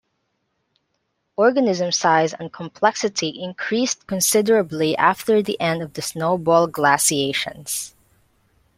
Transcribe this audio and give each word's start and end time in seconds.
Organism 1.37 1.91
size 1.91 2.33
and 2.33 2.51
complexity 2.51 3.29
increased 3.39 4.07
considerably 4.07 4.97
after 4.97 5.43
the 5.43 5.61
end 5.61 5.83
of 5.83 5.93
the 5.93 6.01
snowball 6.01 6.65
glaciations. 6.67 7.93